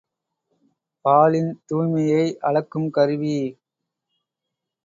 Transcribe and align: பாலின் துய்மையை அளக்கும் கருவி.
பாலின் 1.05 1.51
துய்மையை 1.69 2.25
அளக்கும் 2.41 2.89
கருவி. 2.89 3.37